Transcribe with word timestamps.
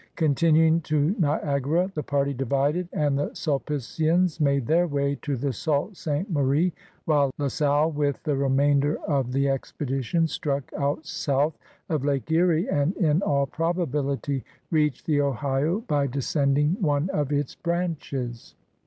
Continuing 0.15 0.81
to 0.81 1.13
Niagara, 1.19 1.91
the 1.93 2.01
party 2.01 2.33
divided 2.33 2.89
and 2.91 3.19
the 3.19 3.29
Sulpicians 3.35 4.39
made 4.41 4.65
their 4.65 4.87
way 4.87 5.13
to 5.21 5.37
the 5.37 5.53
Sault 5.53 5.95
Ste. 5.95 6.27
Marie, 6.27 6.73
while 7.05 7.29
La 7.37 7.47
Salle 7.49 7.91
with 7.91 8.23
the 8.23 8.35
remainder 8.35 8.97
of 9.03 9.31
the 9.31 9.47
expedition 9.47 10.25
struck 10.25 10.71
out 10.75 11.05
south 11.05 11.55
of 11.87 12.03
Lake 12.03 12.31
Erie 12.31 12.67
and 12.67 12.95
in 12.97 13.21
all 13.21 13.45
probability 13.45 14.43
reached 14.71 15.05
the 15.05 15.21
Ohio 15.21 15.81
by 15.81 16.07
descending 16.07 16.77
one 16.81 17.07
of 17.11 17.31
its 17.31 17.53
branches. 17.53 18.55